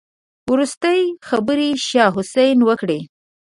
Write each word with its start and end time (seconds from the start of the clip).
وروستۍ 0.51 1.01
خبرې 1.27 1.69
شاه 1.89 2.11
حسين 2.15 2.57
وکړې. 2.67 2.99